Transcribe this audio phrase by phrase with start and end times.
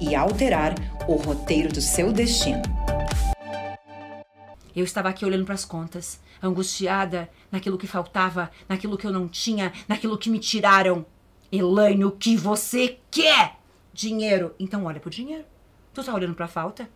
[0.00, 0.74] e alterar
[1.08, 2.62] o roteiro do seu destino.
[4.74, 9.26] Eu estava aqui olhando para as contas, angustiada naquilo que faltava, naquilo que eu não
[9.26, 11.06] tinha, naquilo que me tiraram.
[11.50, 13.56] Elaine, o que você quer?
[13.92, 14.54] Dinheiro.
[14.58, 15.44] Então olha pro dinheiro.
[15.94, 16.88] Tu tá olhando pra falta?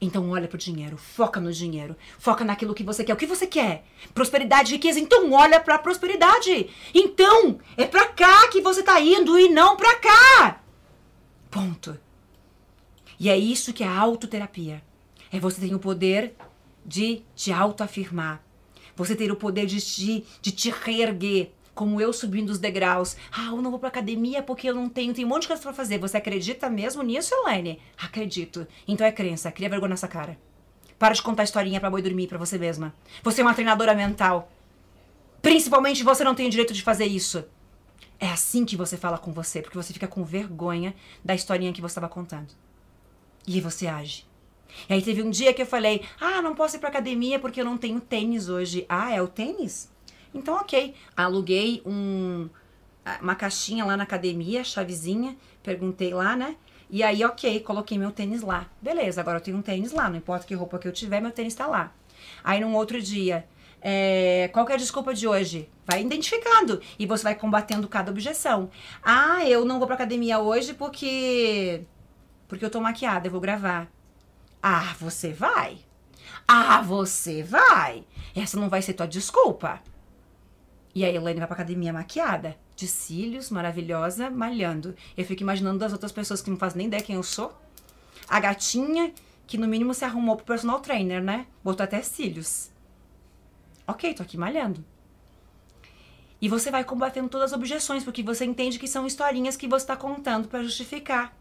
[0.00, 3.14] Então olha pro dinheiro, foca no dinheiro, foca naquilo que você quer.
[3.14, 3.84] O que você quer?
[4.14, 5.00] Prosperidade, riqueza.
[5.00, 6.70] Então olha pra prosperidade.
[6.94, 10.60] Então é pra cá que você tá indo e não pra cá.
[11.50, 11.98] Ponto.
[13.18, 14.82] E é isso que é autoterapia.
[15.32, 16.34] É você ter o poder
[16.84, 18.42] de te autoafirmar.
[18.96, 21.52] Você ter o poder de te, de te reerguer.
[21.74, 23.16] Como eu subindo os degraus.
[23.30, 25.14] Ah, eu não vou pra academia porque eu não tenho.
[25.14, 25.98] Tem um monte de coisa pra fazer.
[25.98, 27.80] Você acredita mesmo nisso, Elaine?
[27.96, 28.66] Acredito.
[28.86, 29.52] Então é crença.
[29.52, 30.36] Cria vergonha nessa cara.
[30.98, 32.92] Para de contar historinha pra boi dormir pra você mesma.
[33.22, 34.50] Você é uma treinadora mental.
[35.40, 37.44] Principalmente você não tem o direito de fazer isso.
[38.20, 41.80] É assim que você fala com você, porque você fica com vergonha da historinha que
[41.80, 42.48] você estava contando.
[43.46, 44.26] E aí você age.
[44.88, 47.60] E aí teve um dia que eu falei: "Ah, não posso ir pra academia porque
[47.60, 48.84] eu não tenho tênis hoje".
[48.88, 49.90] Ah, é o tênis?
[50.34, 50.94] Então, OK.
[51.16, 52.48] Aluguei um
[53.22, 56.56] uma caixinha lá na academia, chavezinha, perguntei lá, né?
[56.90, 58.66] E aí, OK, coloquei meu tênis lá.
[58.82, 61.30] Beleza, agora eu tenho um tênis lá, não importa que roupa que eu tiver, meu
[61.30, 61.92] tênis tá lá.
[62.42, 63.46] Aí num outro dia,
[63.80, 65.68] é, qual é a desculpa de hoje?
[65.86, 68.70] Vai identificando e você vai combatendo cada objeção.
[69.02, 71.82] Ah, eu não vou pra academia hoje porque
[72.46, 73.88] porque eu tô maquiada, eu vou gravar.
[74.62, 75.78] Ah, você vai?
[76.46, 78.04] Ah, você vai?
[78.34, 79.80] Essa não vai ser tua desculpa.
[80.94, 84.96] E aí a Elaine vai pra academia maquiada, de cílios, maravilhosa, malhando.
[85.16, 87.56] Eu fico imaginando das outras pessoas que não fazem nem ideia quem eu sou.
[88.28, 89.12] A gatinha
[89.46, 91.46] que no mínimo se arrumou pro personal trainer, né?
[91.62, 92.70] Botou até cílios.
[93.88, 94.84] Ok, tô aqui malhando.
[96.42, 99.84] E você vai combatendo todas as objeções, porque você entende que são historinhas que você
[99.84, 101.34] está contando para justificar.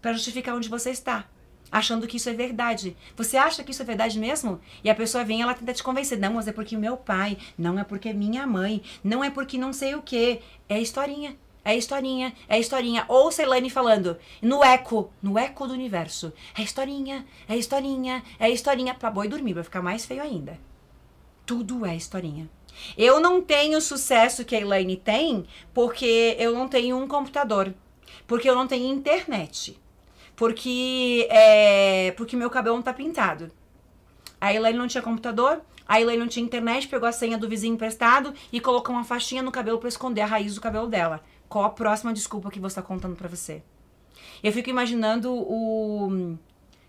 [0.00, 1.26] Para justificar onde você está
[1.72, 2.96] achando que isso é verdade.
[3.16, 4.60] Você acha que isso é verdade mesmo?
[4.84, 6.18] E a pessoa vem ela tenta te convencer.
[6.18, 9.72] Não, mas é porque meu pai, não é porque minha mãe, não é porque não
[9.72, 10.40] sei o que.
[10.68, 11.36] É historinha.
[11.64, 13.04] É historinha, é historinha.
[13.08, 16.32] Ou Celane falando no eco, no eco do universo.
[16.56, 18.94] É historinha, é historinha, é historinha.
[18.94, 20.69] Pra boi dormir, vai ficar mais feio ainda.
[21.50, 22.48] Tudo é historinha.
[22.96, 25.44] Eu não tenho o sucesso que a Elaine tem
[25.74, 27.74] porque eu não tenho um computador.
[28.24, 29.76] Porque eu não tenho internet
[30.36, 33.50] porque é, porque meu cabelo não tá pintado.
[34.40, 37.74] A Elaine não tinha computador, a Elaine não tinha internet, pegou a senha do vizinho
[37.74, 41.20] emprestado e colocou uma faixinha no cabelo para esconder a raiz do cabelo dela.
[41.48, 43.62] Qual a próxima desculpa que você tá contando para você?
[44.40, 46.38] Eu fico imaginando o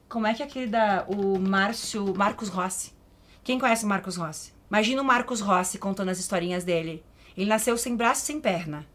[0.08, 3.01] como é que é aquele da o Márcio, Marcos Rossi.
[3.44, 4.54] Quem conhece o Marcos Rossi?
[4.70, 7.04] Imagina o Marcos Rossi contando as historinhas dele.
[7.36, 8.86] Ele nasceu sem braço, sem perna.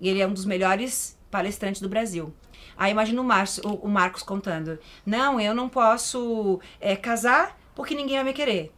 [0.00, 2.34] E ele é um dos melhores palestrantes do Brasil.
[2.76, 7.94] Aí imagina o, Marcio, o, o Marcos contando: Não, eu não posso é, casar porque
[7.94, 8.72] ninguém vai me querer.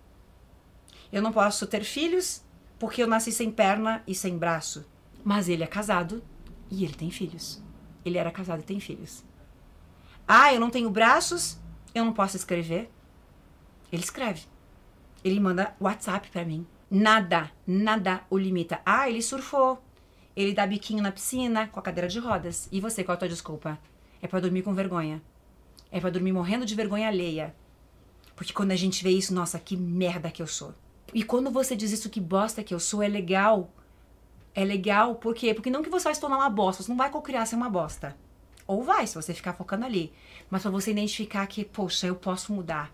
[1.12, 2.42] Eu não posso ter filhos
[2.78, 4.86] porque eu nasci sem perna e sem braço.
[5.24, 6.22] Mas ele é casado
[6.70, 7.62] e ele tem filhos.
[8.04, 9.24] Ele era casado e tem filhos.
[10.26, 11.58] Ah, eu não tenho braços,
[11.94, 12.90] eu não posso escrever.
[13.90, 14.53] Ele escreve.
[15.24, 16.66] Ele manda WhatsApp para mim.
[16.90, 18.80] Nada, nada o limita.
[18.84, 19.82] Ah, ele surfou.
[20.36, 22.68] Ele dá biquinho na piscina com a cadeira de rodas.
[22.70, 23.78] E você, qual a tua desculpa?
[24.20, 25.22] É para dormir com vergonha.
[25.90, 27.54] É para dormir morrendo de vergonha alheia.
[28.36, 30.74] Porque quando a gente vê isso, nossa, que merda que eu sou.
[31.12, 33.70] E quando você diz isso, que bosta que eu sou, é legal.
[34.54, 35.54] É legal, por quê?
[35.54, 37.70] Porque não que você vai se tornar uma bosta, você não vai cocriar ser uma
[37.70, 38.16] bosta.
[38.66, 40.12] Ou vai, se você ficar focando ali.
[40.50, 42.92] Mas para você identificar que, poxa, eu posso mudar.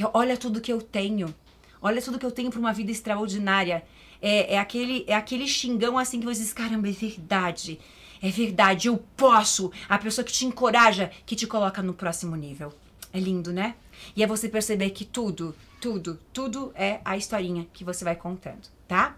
[0.00, 1.34] E olha tudo que eu tenho.
[1.82, 3.84] Olha tudo que eu tenho para uma vida extraordinária.
[4.22, 7.78] É, é, aquele, é aquele xingão assim que você diz, caramba, é verdade.
[8.22, 9.70] É verdade, eu posso.
[9.86, 12.72] A pessoa que te encoraja, que te coloca no próximo nível.
[13.12, 13.74] É lindo, né?
[14.16, 18.70] E é você perceber que tudo, tudo, tudo é a historinha que você vai contando,
[18.88, 19.16] tá?